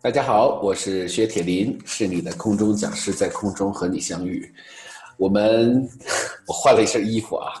[0.00, 4.48] 大家好，我是薛铁林，是你的空中讲师，在空中和你相遇。
[5.16, 5.84] 我们
[6.46, 7.52] 我换了一身衣服啊，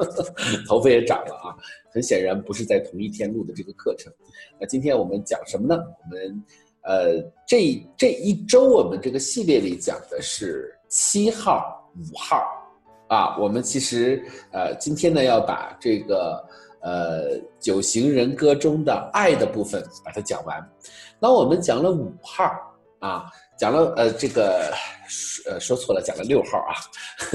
[0.68, 1.56] 头发也长了啊，
[1.90, 4.12] 很显然不是在同一天录的这个课程。
[4.60, 5.74] 那今天我们讲什么呢？
[5.80, 6.44] 我们
[6.82, 12.44] 呃这这一周我们这个系列里讲的是七号、五号
[13.08, 13.38] 啊。
[13.38, 14.22] 我们其实
[14.52, 16.46] 呃今天呢要把这个
[16.80, 20.70] 呃九型人格中的爱的部分把它讲完。
[21.18, 22.50] 那我们讲了五号
[23.00, 24.72] 啊，讲了呃这个
[25.46, 26.72] 呃说错了，讲了六号啊，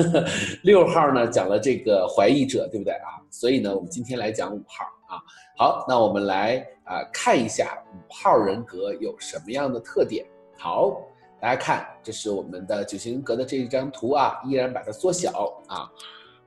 [0.63, 3.21] 六号呢讲了这个怀疑者，对不对啊？
[3.31, 5.21] 所以呢，我们今天来讲五号啊。
[5.57, 10.25] 好，那我们来啊看一下五号人格有什么样的特点。
[10.57, 11.01] 好，
[11.39, 15.89] 大家看，这是我们的九型人格的这一张图啊，依然把它缩小啊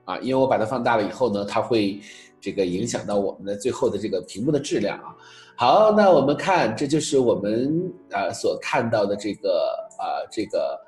[0.05, 1.99] 啊，因为我把它放大了以后呢，它会
[2.41, 5.15] 这个影响到我们的最后的这个屏幕的质量啊。
[5.55, 10.79] 好，那我们看，这就是我们啊所看到的这个啊这个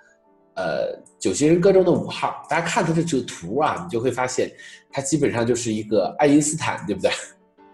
[0.56, 2.42] 呃九型人格中的五号。
[2.50, 4.50] 大家看它的这个图啊，你就会发现，
[4.90, 7.12] 它基本上就是一个爱因斯坦，对不对？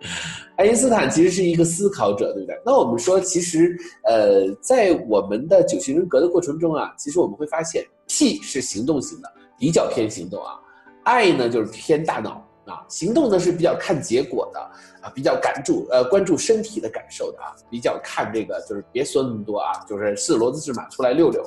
[0.57, 2.59] 爱因斯坦其实是一个思考者，对不对？
[2.65, 10.53] 那我们说，其实呃，在我们的九型人格的过程中啊，其实我们会发现，P 是行动型的，比较偏行动啊
[11.03, 12.43] ；I 呢就是偏大脑。
[12.71, 14.59] 啊，行动呢是比较看结果的
[15.01, 21.41] 啊，比较感注呃关注身体的感受的啊，比较看这个就是别说那么多啊，就是是骡子是马出来溜溜，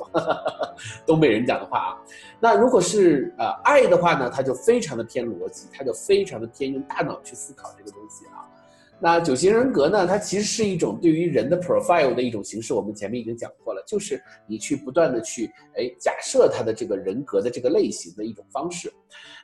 [1.05, 1.97] 东北人讲的话啊。
[2.39, 8.47] 那如果是呃爱的话呢，它就非常的偏逻辑，它就非常的偏用大脑去思考这个东西啊。
[9.03, 10.05] 那九型人格呢？
[10.05, 12.71] 它其实是一种对于人的 profile 的一种形式。
[12.71, 18.93] 我们前面已经讲过了，就是你去不断的去哎假设他的这个人格的这个类型的一种方式。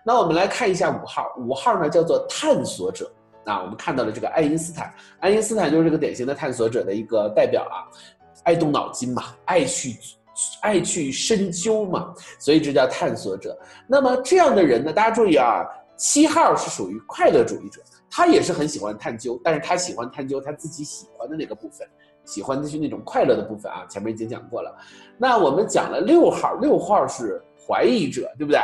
[0.05, 3.11] 那我们来看一下五号，五号呢叫做探索者。
[3.44, 7.89] 那我们看到了这个爱因斯坦，爱因斯坦就是这个典型的探索者的一个代表啊，
[8.44, 9.95] 爱动脑筋嘛，爱去
[10.61, 13.58] 爱去深究嘛，所以这叫探索者。
[13.88, 15.65] 那么这样的人呢，大家注意啊，
[15.95, 17.82] 七号是属于快乐主义者。
[18.10, 21.88] 他也是很喜欢探究，但是他喜欢探究他自己喜欢的那个部分，
[22.26, 23.86] 喜欢的是那种快乐的部分啊。
[23.90, 24.76] 前面已经讲过了。
[25.18, 28.60] 那我们讲了六号，六号是怀疑者，对不对？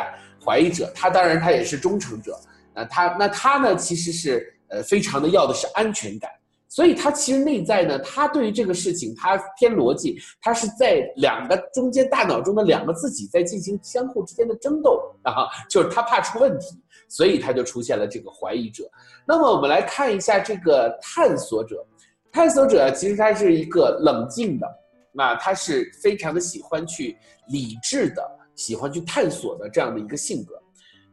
[0.46, 2.38] 怀疑者，他当然他也是忠诚者。
[2.74, 6.30] 那他那他呢，其实是呃非常的要的是安全感，
[6.68, 16.83] 所以他其实内在呢，他对于这个事情他偏逻辑，他是在两个中间大脑中的两个自己在进行相互之间的争斗啊，就是他怕出问题。
[17.14, 18.90] 所以他就出现了这个怀疑者。
[19.24, 21.86] 那么我们来看一下这个探索者。
[22.32, 24.68] 探索者其实他是一个冷静的，
[25.12, 27.16] 那他是非常的喜欢去
[27.50, 30.60] 理智的，喜欢去探索的这样的一个性格。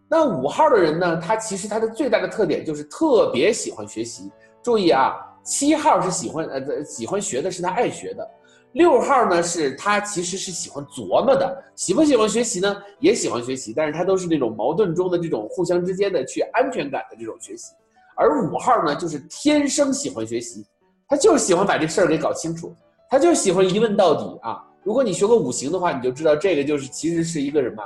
[0.09, 4.33] 那五号的人呢，他其实他的最大的特点就是特别喜欢学习。
[4.63, 8.27] 注意啊，七号是喜欢呃喜欢学的是他爱学的。
[8.73, 12.77] 六号呢，是他其实是喜欢琢磨的，喜不喜欢学习呢？
[13.01, 17.73] 也喜欢学习，但是他都是那种矛盾中的这种互相之间的去安全感的这种学习。
[18.15, 20.65] 而五号呢，就是天生喜欢学习，
[21.09, 22.73] 他就是喜欢把这事儿给搞清楚，
[23.09, 24.65] 他就喜欢一问到底啊。
[24.85, 27.83] 如果你学过五行的话，你就知道这个就是其实是一个什么？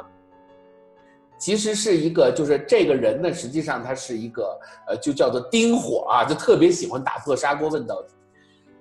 [1.38, 8.08] 其实是一个就是这个人呢，实际上他是一个呃，就叫做丁火啊，就特别喜欢打破砂锅问到底。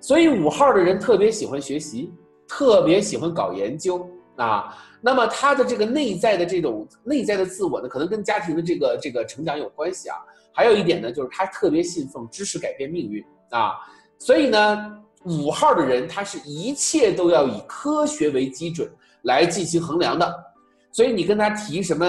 [0.04, 2.12] 所以五号的人特别喜欢学习，
[2.46, 4.06] 特别喜欢搞研究
[4.36, 4.76] 啊。
[5.00, 10.16] 那么他的这个内在的这种内在的自我呢，可能跟家庭的这个这个成长有关系啊。
[10.52, 13.76] 还有一点呢，就是他特别信奉知识改变命运啊。
[14.18, 14.92] 所以呢，
[15.24, 18.86] 五号的人他是一切都要以科学为基准
[19.22, 20.30] 来进行衡量的。
[20.92, 22.06] 所以你跟他提什么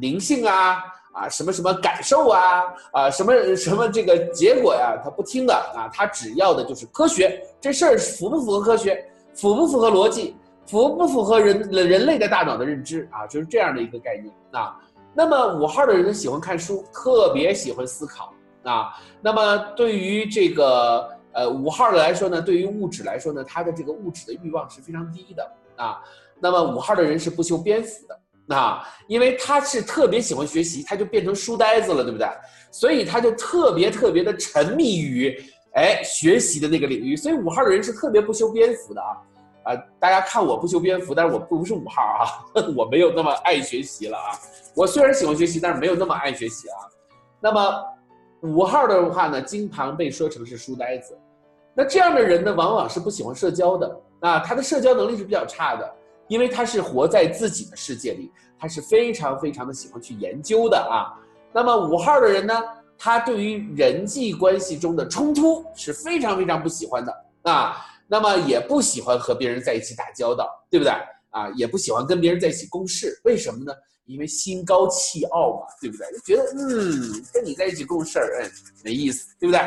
[0.00, 0.78] 灵性啊？
[1.18, 2.62] 啊，什么什么感受啊，
[2.92, 10.36] 啊，什么什么这个结果呀，他不听的啊，他只要的就是科学，这事儿符不符合科学，符不符合逻辑，
[10.66, 14.78] 符不符合人人类的大脑的认知啊，就是这样的一个概念啊。
[15.12, 18.94] 那么五号的人喜欢看书，特别喜欢思考啊。
[19.20, 26.00] 那么对于这个呃五号的来说呢，对于物质来说呢，他的这个物质的欲望是非常低的啊。
[26.38, 28.16] 那么五号的人是不修边幅的。
[28.48, 32.26] 啊，因为他是特别喜欢学习，他就变成书呆子了，对不对？
[32.70, 35.34] 所以他就特别特别的沉迷于
[35.74, 37.14] 哎学习的那个领域。
[37.16, 39.16] 所以五号的人是特别不修边幅的啊
[39.64, 39.76] 啊！
[40.00, 44.32] 大家看我不修边幅，但是我不是五号啊， 我没有那么爱学习了啊。
[44.74, 46.76] 我虽然喜欢学习，但是没有那么爱学习啊。
[47.40, 47.84] 那么
[48.40, 51.18] 五号的话呢，经常被说成是书呆子。
[51.74, 55.94] 那这样的人呢，往往是不喜欢社交的啊，他的社交能力是比较差的。
[56.28, 61.12] 因为他是活在自己的世界里，他是非常非常的喜欢去研究的啊。
[61.52, 62.54] 那么五号的人呢，
[62.96, 67.76] 他对于人际关系中的冲突是非常非常不喜欢的啊。
[68.06, 70.92] 那么也不喜欢和别人在一起打交道，对不对？
[71.30, 73.72] 啊，也不喜欢跟别人在一起共事，为什么呢？
[74.08, 76.06] 因为心高气傲嘛，对不对？
[76.12, 78.50] 就觉得嗯，跟你在一起共事儿，嗯，
[78.82, 79.60] 没意思，对不对？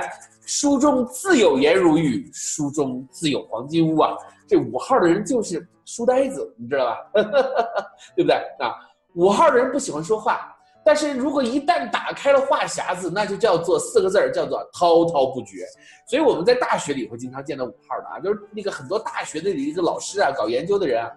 [0.46, 4.18] 书中自有颜如玉，书中自有黄金屋啊。
[4.48, 6.98] 这五号的人就是书呆子，你知道吧？
[8.18, 8.36] 对不对？
[8.60, 8.76] 啊，
[9.14, 10.54] 五号的人不喜欢说话，
[10.84, 15.66] 但是如果一旦打开了话匣子，那就叫做四个字儿，叫做滔滔不绝。
[16.10, 21.10] 所以我们在大学里会经常见到五号的啊，就是那个很多大学的一个老师啊，搞研究的人啊，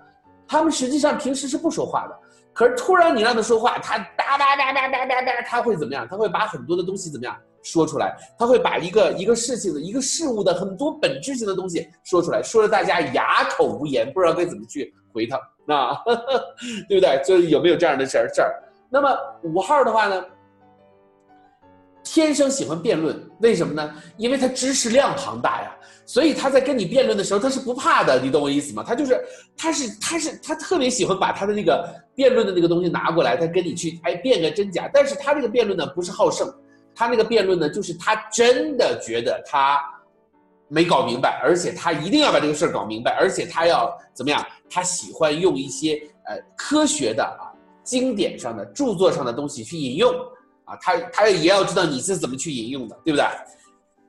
[0.46, 2.20] 他们实际上平时是不说话的。
[2.54, 6.06] 可是突然你让他说话，他哒哒哒哒哒哒哒，他会怎么样？
[6.08, 8.14] 他会把很多的东西怎么样说出来？
[8.38, 15.92] 他会把一个一个事情的一个事物的很多本质性的东西说出来，说的大家哑口无言，不知道该怎么去回他，那
[16.88, 17.20] 对不对？
[17.24, 18.28] 就有没有这样的事儿？
[18.32, 18.62] 事儿？
[18.88, 20.24] 那么五号的话呢？
[22.04, 23.94] 天生喜欢辩论，为什么呢？
[24.18, 25.74] 因为他知识量庞大呀，
[26.04, 28.84] 所以他在跟你辩论的时候，他是不怕的，你懂我意思吗？
[28.86, 29.18] 他就是，
[29.56, 34.88] 他是，他是，他特别喜欢把他的那个辩论的那个东西拿过来，他跟你去哎辩个真假。
[34.92, 36.46] 但是他这个辩论呢，不是好胜，
[36.94, 39.82] 他那个辩论呢，就是他真的觉得他
[40.68, 44.44] 没搞明白，而且他一定要把这个事儿搞明白，而且他要怎么样？
[44.68, 45.94] 他喜欢用一些
[46.26, 47.48] 呃科学的啊
[47.82, 50.14] 经典上的著作上的东西去引用。
[50.64, 53.26] 啊，他他也要知道你是怎么去引用的，对不对？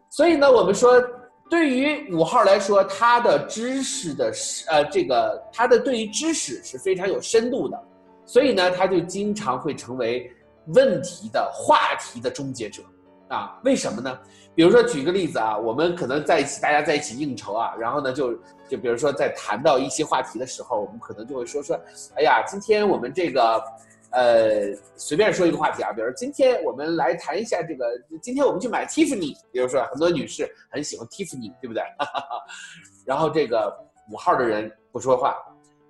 [0.10, 1.04] 所以呢，我们说，
[1.50, 4.32] 对于五号来说，他的知识的
[4.70, 7.78] 呃，这个他的对于知识是非常有深度的，
[8.26, 10.32] 所以呢，他就经常会成为
[10.68, 12.82] 问题的话题的终结者
[13.28, 13.60] 啊？
[13.66, 14.18] 为什么呢？
[14.56, 18.34] 比如说举个例子啊，我们可能在一起，大家在一起应酬啊，然后呢，就
[18.70, 21.78] 就比如说在谈到一些话题的时候，我们可能就会说说，
[22.16, 23.62] 哎呀，今天我们这个。
[24.16, 27.86] 呃，随便说一个话题啊，比如今天我们来谈一下这个，
[28.22, 31.84] 今天我们去买 Tiffany，比如说很多女士很喜欢 Tiffany，对不对？
[33.06, 33.72] 然后这个
[34.10, 35.36] 五号的人不说话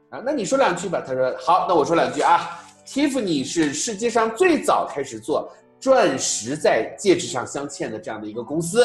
[0.10, 1.04] 啊，那你说两句吧。
[1.06, 2.62] 他说好，那我说两句啊。
[2.86, 8.84] Tiffany 是世界上最早开始做钻石在戒指上镶嵌的这样的一个公司。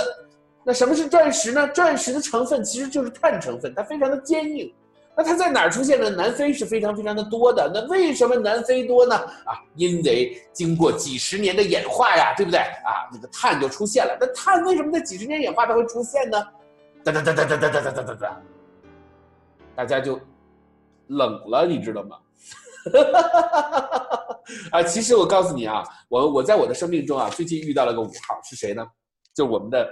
[0.65, 1.67] 那什么是钻石呢？
[1.69, 4.71] 钻石的成分其实就是碳成分，它非常的坚硬。
[5.17, 6.09] 那它在哪儿出现呢？
[6.09, 7.71] 南非是非常非常的多的。
[7.75, 9.17] 那为什么南非多呢？
[9.17, 12.61] 啊，因为经过几十年的演化呀，对不对？
[12.61, 14.17] 啊，那个碳就出现了。
[14.21, 16.43] 那碳为什么在几十年演化它会出现呢？
[17.05, 18.41] 哒哒哒哒哒哒哒哒哒哒哒，
[19.75, 20.19] 大家就
[21.09, 22.17] 冷了，你知道吗？
[24.73, 28.87] 啊，其实我告诉你啊，我我在我的生命中啊，最近遇到了个五号，是谁呢？
[29.35, 29.87] 就我们的。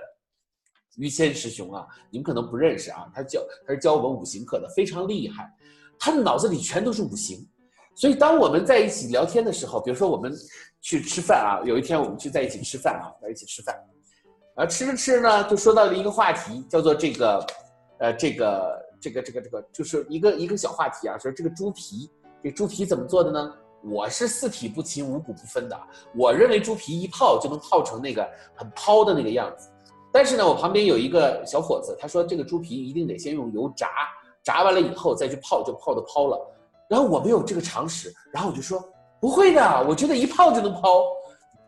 [0.99, 5.51] 于谦师兄啊，你们可能不认识啊，他教他是教我们五行课的，非常厉害，
[5.99, 7.49] 他的脑子里全都是五行，
[7.95, 10.33] 所以当我们在一起聊天的时候，比如说我们
[10.81, 13.75] 去吃饭啊，有一天我们去在一起吃饭啊，在一起吃饭，
[14.57, 17.47] 啊吃着吃着呢，就说到了一个话题，叫做这个，
[17.99, 22.11] 呃，这个这个这个这个，就是一个一个小话题啊，说这个猪皮，
[22.43, 23.55] 这猪皮怎么做的呢？
[23.85, 25.81] 我是四体不勤，五谷不分的，
[26.17, 29.69] 我认为猪皮一泡就能泡成那个很抛的那个样子。
[30.13, 33.89] 但是呢，我旁边有一个小伙子，他说这个猪皮一定得先用油炸，
[34.43, 36.39] 炸完了以后再去泡，就泡的抛了。
[36.89, 38.83] 然后我没有这个常识，然后我就说
[39.21, 41.05] 不会的，我觉得一泡就能抛，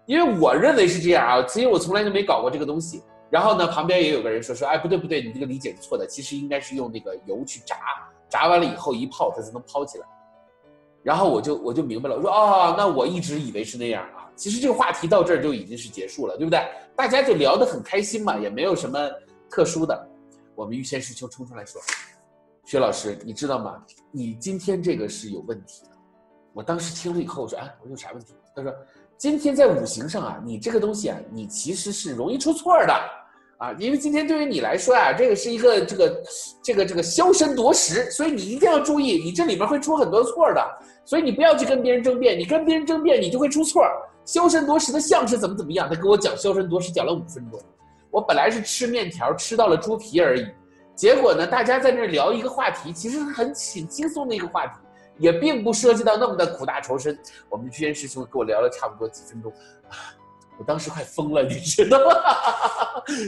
[0.06, 3.02] 因为我认为是这样啊，所以我从来就没搞过这个东西。
[3.28, 7.76] 然后呢，旁边也有个人说说，哎，不对不对，你这个理解是错的，其实应该是用那个油去炸，
[8.28, 10.06] 炸完了以后一泡它才能抛起来。
[11.02, 14.28] 然后我就我就明白了，我说哦，那我一直以为是那样啊。
[14.34, 16.60] 其实这个话题到这儿就已经是结束了，对不对？
[17.00, 18.98] 大家就聊得很开心嘛，也没有什么
[19.48, 20.08] 特殊的。
[20.54, 21.80] 我们玉谦师兄冲出来说
[22.66, 23.82] ：“薛老师，你知道吗？
[24.12, 25.92] 你今天这个是有问题的。”
[26.52, 28.70] 我当时听了以后，我说：“哎，我有啥问题？”他说
[29.16, 32.92] ：“今天在五行上啊，你这个东西啊，你其实是容易出错的
[33.56, 36.22] 啊，因为今天对于你来说啊，这个是一个这个
[36.62, 40.62] 这个这个消身夺食，所以你一定要注意，你这里面会出很多错的，
[41.06, 43.82] 所以你不要去跟别人争辩，你跟别人争辩，你就会出错。”
[44.30, 45.88] 修身夺食的相是怎么怎么样？
[45.88, 47.60] 他跟我讲修身夺食，讲了五分钟。
[48.12, 50.46] 我本来是吃面条，吃到了猪皮而已。
[50.94, 54.74] 结果呢，大家在那聊一个话题，其实是很轻轻松的一个话题，
[55.18, 57.18] 也并不涉及到那么的苦大仇深。
[57.48, 59.52] 我们居然师兄跟我聊了差不多几分钟，
[60.58, 62.14] 我当时快疯了，你知道吗？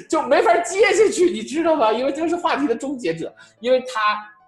[0.09, 1.93] 就没法接下去，你知道吗？
[1.93, 4.01] 因为他是话题的终结者，因为他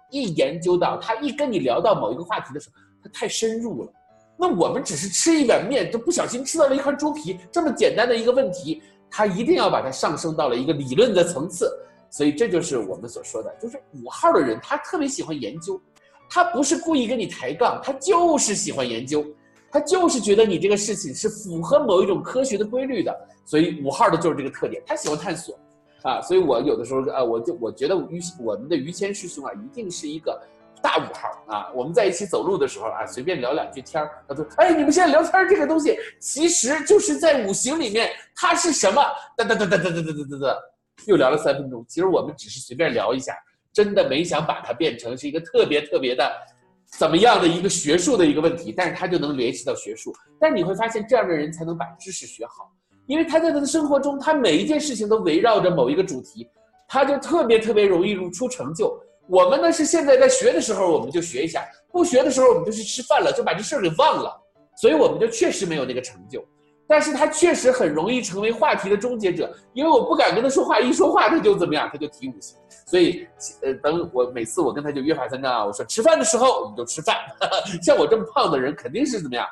[0.09, 3.91] 一研究到，他一跟你聊到某一个话题的时候，他太深入了。
[4.37, 11.71] 那我们只是吃一碗面，就不小心吃到了一块猪皮，这么简单的一个问题，他一定要把它上升到了一个理论的层次，
[12.09, 15.79] 所以这就是我们所说的，就是五号的人，他特别喜欢研究，
[16.29, 19.25] 他不是故意跟你抬杠，他就是喜欢研究，
[19.71, 23.15] 他就是觉得你这个事情是符合某一种科学的规律的，
[23.45, 25.57] 所以五号的就是这个特点，他喜欢探索。
[26.01, 30.39] 啊，所以我有的时候啊，我就我觉得于我们的于谦师兄啊，一定是一个
[30.85, 31.71] 大五号啊。
[31.73, 39.01] 我们在一起走路的时候啊，随便聊两句天儿，他说：“哎，你们现在聊天这个东西，其实就是在五行里面它是什么？”
[39.35, 40.57] 哒哒哒哒哒哒哒哒哒，
[41.07, 41.83] 又聊了三分钟。
[41.89, 43.35] 其实我们只是随便聊一下，
[43.73, 46.31] 真的没想把它变成是一个特别特别的。
[46.99, 50.13] 怎么样的一个学术的一个问题，但是他就能联系到学术。
[50.39, 52.71] 但你会发现，这样的人才能把知识学好，
[53.07, 56.47] 因为他在他的生活中，他每一件事情都围绕着某一个主题，
[56.87, 58.97] 他就特别特别容易出成就。
[59.27, 64.31] 我们呢是现在在学的时候，我们就学一下；不学的时候，我们就去吃饭了，就把这事儿给忘了，
[64.77, 66.43] 所以我们就确实没有那个成就。
[66.87, 72.55] 但是他确实很容易成为话题的终结者，因为我不敢跟他说话，一说话他就怎么样，他就提五行。
[72.85, 73.27] 所以，
[73.63, 77.17] 呃，等我每次我跟他就约法三章啊，我说吃饭的时候我们就吃饭。
[77.81, 79.47] 像我这么胖的人，肯定是怎么样？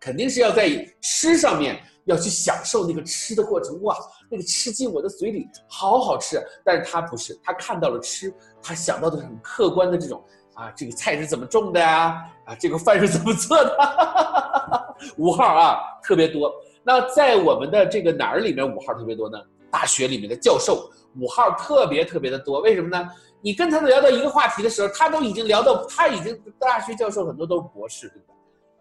[0.00, 0.70] 肯定是要在
[1.02, 3.96] 吃上面要去享受那个吃的过程，哇，
[4.30, 6.42] 那个吃进我的嘴里，好好吃。
[6.64, 8.32] 但是他不是，他看到了吃，
[8.62, 12.24] 他想到的是很客观的这种啊，这个菜是怎么种的呀？
[12.46, 14.96] 啊，这个饭是怎么做的？
[15.18, 16.52] 五号啊，特别多。
[16.82, 19.38] 那在我们的这个哪儿里面五号特别多呢？
[19.70, 20.90] 大学里面的教授。
[21.18, 23.08] 五号特别特别的多，为什么呢？
[23.40, 28.35] 你跟他们聊到一个话题的时候，他都已经聊到，他已经大学教授很多都是博士，对不对？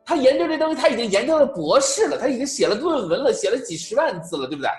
[0.05, 4.69] 他研究这东西，他已经研究了博士了，他已经写了论文了，写了几十万字了，对不对？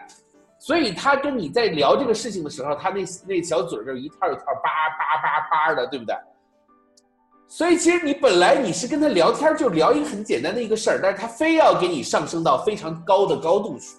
[0.59, 6.15] 所以他跟你在聊这个事情的时候，他那那小嘴就一套一套叭叭叭叭的，对不对？
[7.49, 13.97] 所以其实你本来你是跟他聊天，就聊一个很简单的一个事儿，但是他非要给你上升到非常高的高度去。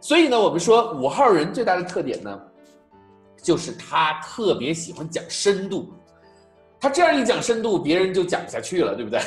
[0.00, 2.40] 所以呢，我们说五号人最大的特点呢，
[3.42, 5.92] 就是他特别喜欢讲深度。
[6.80, 9.20] 他这样一讲深度，别人就讲不下去了，对不对？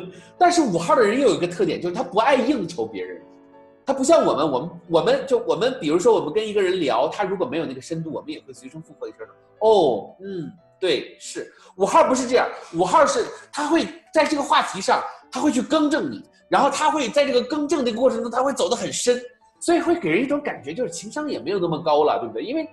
[0.38, 3.20] 但是五号的人又有一个特点，就是他不爱应酬别人。
[3.84, 9.26] 他不像我们，我们我们就我们，比如说我们跟一个人聊，他如果没有那个深度，我们也会随声附和一声
[9.60, 11.52] 哦，嗯，对，是。
[11.76, 19.20] 五号不是这样，五号是他会在这个话题上，他会去更正你，然后他会在这个更正的过程中，他会走得很深。
[19.58, 22.42] 所以会给人一种感觉，就是情商也没有那么高了，对不对？
[22.42, 22.68] 因为，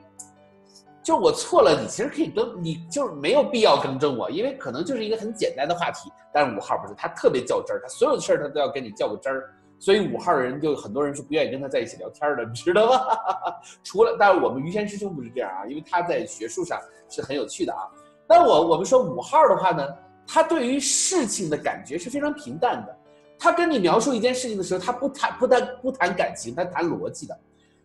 [1.09, 6.07] 就我错了，你其实可以更，你就是没有必要更正我，因为可能就是一个很简单的话题。
[6.31, 9.49] 但是五号不是，他特别较真儿，他所有的事儿他都要跟你较个真儿。
[9.79, 12.99] 所以五号人就很多人是不愿意跟他在一起聊天的，你知道吗？
[13.83, 17.89] 除了，但是我们于谦师兄不是这样啊，因为他在学术上是很有趣的啊。
[18.27, 19.83] 但我我们说五号的话呢，
[20.27, 22.95] 他对于事情的感觉是非常平淡的。
[23.39, 27.35] 他跟你描述一件事情的时候，他不谈不谈不谈感情，他谈逻辑的，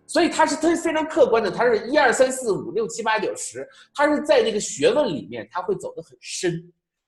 [0.06, 6.62] 所以他是他是非常客观的，他是一二三四五六七八九十，他是在那个学问里面，他会走得很深，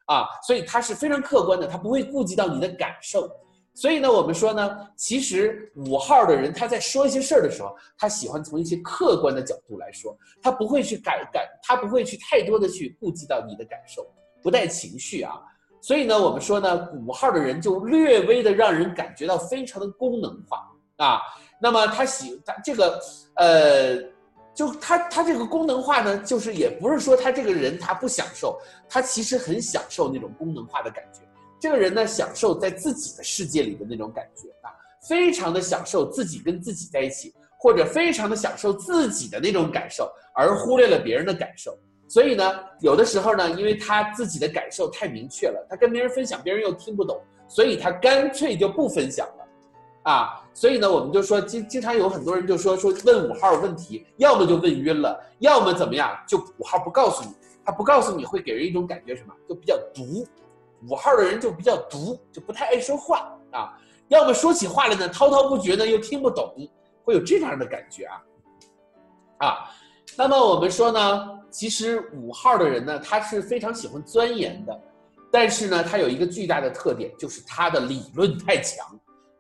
[0.07, 3.31] 啊，所以他是非常客观的，他不会顾及到你的感受，
[3.75, 14.07] 所以呢，我们说呢，其实五号的人他在说一些事儿的时候，他喜欢从一些客观的角度来说，他不会去感感，他不会去太多的去顾及到你的感受，
[14.43, 15.35] 不带情绪啊。
[15.83, 21.21] 所以呢，我们说呢，五号的人就略微的让人感觉到非常的功能化啊。
[21.59, 23.01] 那么他喜他这个
[23.37, 23.97] 呃，
[24.55, 31.21] 就他他这个功能化呢，就是也不是说他这个人他不享受，他其实很享受那种功能化的感觉。
[31.59, 34.69] 这个人呢，享受在自己的世界里的那种感觉啊，
[35.09, 41.75] 非常的享受自己跟自己在一起，或者非常的享受自己的那种感受，而忽略了别人的感受。
[42.07, 42.45] 所以呢，
[42.81, 49.46] 有的时候呢，因为他自己的感受太明确了，他跟别人分享，别人又听不懂，所以他干脆就不分享了，
[50.07, 57.35] 啊，所以呢，我们就说经经常有很多人就说说问五号问题，要么就问晕了，要么怎么样，就五号不告诉你，
[57.65, 60.25] 他不告诉你会给人一种感觉什么，就比较毒，
[60.89, 66.55] 五号的人就比较毒，就不太爱说话啊，要么说起话来呢滔滔不绝呢又听不懂，
[67.03, 68.23] 会有这样的感觉啊，
[69.39, 69.71] 啊。
[70.17, 74.81] 那么我们说呢，其实五号的人呢，他是非常喜欢钻研的，
[75.33, 78.87] 但是呢，他有一个巨大的特点，就是他的理论太强，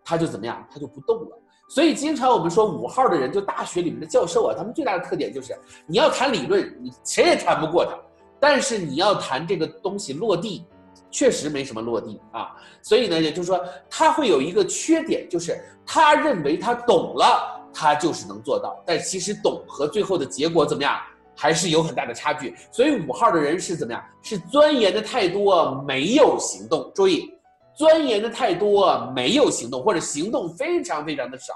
[0.06, 1.38] 他就怎么样，他就不动了。
[1.68, 7.92] 所以经常我们说五号的人，就大学里面的教授啊，他们最大的特点就是你要谈理论，你谁也谈不过他；
[8.38, 10.64] 但是你要谈这个东西落地，
[11.10, 12.54] 确实没什么落地啊。
[12.80, 13.60] 所以呢，也就是说
[13.90, 17.54] 他会有一个缺点，就是他认为他懂了。
[17.78, 20.98] 他就是能做到，但其实懂和最后的结果怎么样，
[21.36, 22.54] 还是有很大的差距。
[22.72, 24.02] 所以五号的人是怎么样？
[24.22, 26.90] 是钻研的太多，没有行动。
[26.94, 27.30] 注意，
[27.76, 31.54] 钻研的太多，没有行动，或者行动非常非常的少，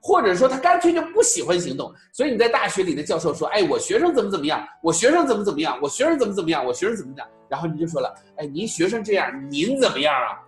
[0.00, 1.92] 或者说他干脆就不喜欢行动。
[2.12, 4.62] 所以你在大学里的教授说：“哎，我学生怎么怎么样？
[4.82, 5.78] 我学生怎么怎么样？
[5.80, 6.64] 我学生怎么怎么样？
[6.64, 10.38] 我学生怎么样？”然后你就说了：“哎，您学生这样，您怎么样啊？”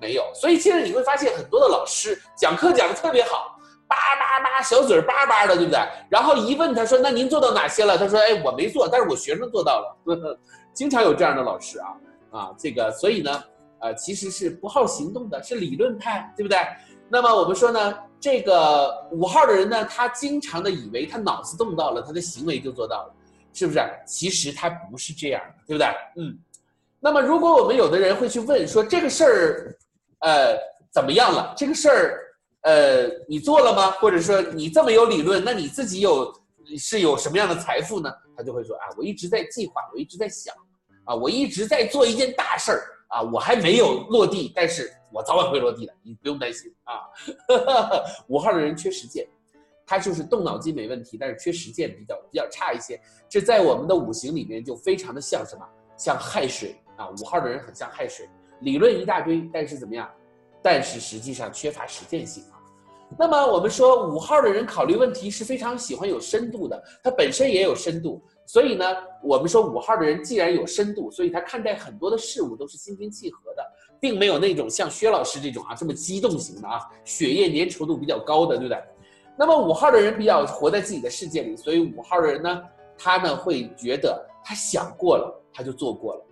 [0.00, 0.24] 没有。
[0.34, 3.56] 所以现在你会发现很多的老师讲课讲的特别好。
[3.88, 5.80] 叭叭叭，小嘴叭叭的，对不对？
[6.08, 9.96] 然后一问他说：“那您做到哪些了？”他说：“哎，我没做，但是我学生做到了。”
[10.72, 11.88] 经常有这样的老师啊
[12.30, 13.42] 啊，这个所以呢，
[13.80, 16.58] 呃，其实是不好行动的，是理论派，对不对？
[17.08, 23.14] 那么我们说呢，这个五号的人呢，他经常的以为他脑子动到了，他的行为就做到了，
[23.52, 23.80] 是不是？
[24.06, 25.86] 其实他不是这样的，对不对？
[26.16, 26.38] 嗯。
[27.02, 29.78] 那么如果我们有的人会去问说这个事儿，
[30.18, 30.54] 呃，
[30.92, 31.54] 怎么样了？
[31.56, 32.20] 这个事儿，
[32.60, 33.90] 呃，你做了吗？
[33.92, 36.30] 或者说你这么有理论，那你自己有
[36.78, 38.12] 是有什么样的财富呢？
[38.36, 40.54] 他就会说啊，我一直在计划，我一直在想，
[41.04, 44.90] 啊，我一直在做一件大事儿啊，我还没有落地，但是。
[45.12, 47.02] 我早晚会落地的，你不用担心啊。
[48.30, 49.26] 五号的人缺实践，
[49.84, 52.96] 他就是动脑筋没问题，但是缺实践比较比较差一些。
[53.28, 55.68] 这在我们的五行里面就非常的像什么？
[55.96, 57.10] 像亥水啊。
[57.20, 58.28] 五号的人很像亥水，
[58.60, 60.08] 理论一大堆，但是怎么样？
[60.62, 62.62] 但是实际上缺乏实践性啊。
[63.18, 68.22] 那么我们说五号的人考虑问题是非常喜欢有深度的，他本身也有深度。
[68.52, 68.84] 所以呢，
[69.22, 73.64] 我们说五号的人既然有深度，所以他看待很多的事物都是心平气和的，
[74.00, 78.82] 并没有那种像薛老师这种啊这么激动型的啊，血液粘稠度比较高的，对不对？
[79.38, 82.60] 那么五号的人比较活在自己的世界里，所以五号的人呢，
[82.98, 86.24] 他呢会觉得他想过了，他就做过了，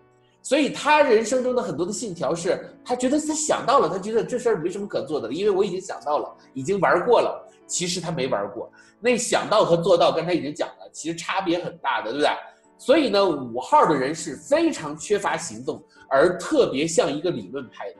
[0.48, 7.46] 所以他人生中的很多的信条是，他觉得他想到了，他觉得这事儿没什么可做的，因为我已经想到了，已经玩过了。
[7.66, 12.30] 其实他没玩过，那想到和做到，刚才已经讲了，其实差别很大的，对不对？
[12.78, 17.96] 所以呢，五号的人是非常缺乏行动，而特别像一个理论派的。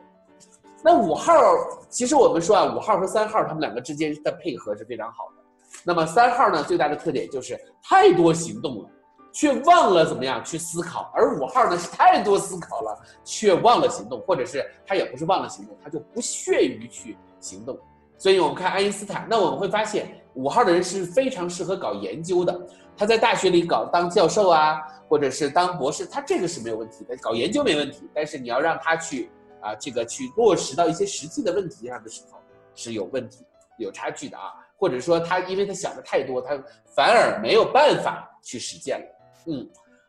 [0.83, 1.35] 那五号，
[1.91, 5.45] 其实我们说啊，五号和三号他们两个之间的配合是非常好的。
[5.85, 8.89] 那么三号呢，最大的特点就是太多行动了，
[9.33, 17.79] 却忘了怎么样去思考；而五号呢，是太多思考了，却忘了行动，或者是他也不是忘了行动，他就不屑于去行动。
[18.17, 22.61] 所以我们看爱因斯坦，那我们会发现五号的人是非常适合搞研究的。
[22.97, 28.11] 他在大学里搞当教授啊，或者是当博士，他这个是没有问题的，搞研究没问题。
[28.13, 32.39] 但是你要让他去啊，这个去落实到一些实际的问题上的时候，
[32.75, 33.45] 是有问题、
[33.77, 34.53] 有差距的啊。
[34.77, 36.61] 或者说他因为他想的太多，他
[36.97, 39.18] 反而没有办法去实践了。
[39.47, 39.67] 嗯，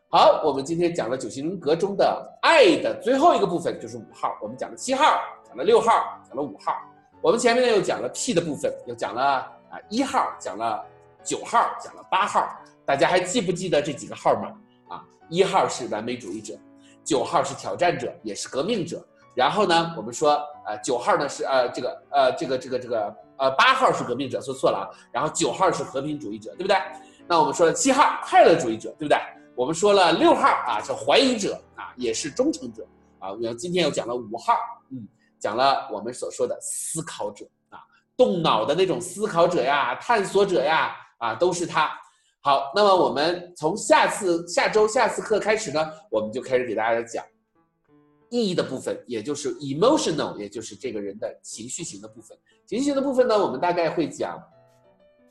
[0.08, 6.74] 好，我们今天讲了九型人格中的爱的最后一个部分就是五号，我们讲了七号，讲了六号，讲了五号。
[7.22, 10.84] 我们前面呢又讲了 P 的部分，又讲了啊一号，讲了
[11.22, 12.48] 九号，讲了八号，
[12.84, 14.48] 大家还记不记得这几个号码
[14.94, 15.04] 啊？
[15.28, 16.54] 一号是完美主义者，
[17.04, 19.04] 九号是挑战者，也是革命者。
[19.34, 20.32] 然后呢，我们说
[20.66, 24.84] 呃九号呢是呃这个呃这个这个这个呃八号是革命者，说错了啊。
[25.12, 26.76] 然后九号是和平主义者，对不对？
[27.30, 29.16] 那我们说了七号快乐主义者，对不对？
[29.54, 32.84] 我们说了六号啊是怀疑者啊，也是忠诚者
[33.20, 33.30] 啊。
[33.30, 34.54] 我们今天又讲了五号，
[34.90, 35.06] 嗯。
[35.38, 37.78] 讲了我们所说的思考者啊，
[38.16, 41.88] 动脑的那种思考者呀，探索者呀，啊，都是他。
[42.40, 47.24] 好，那么我们从下次下周下次课开始呢，我们就开始给大家讲
[48.28, 52.36] 意义的部分，也就是 emotional，也就是这个人的情绪型的部分。
[52.66, 54.36] 情绪型的部分呢，我们大概会讲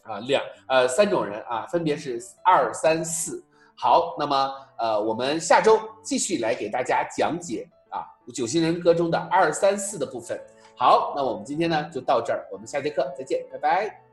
[0.03, 3.43] 啊两呃三种人啊，分别是二三四。
[3.75, 8.03] 好，那么呃我们下周继续来给大家讲解啊。
[8.33, 10.39] 九型人格中的二三四的部分。
[10.75, 14.08] 好，那我们今天呢就到这儿，我们下节课再见，拜拜。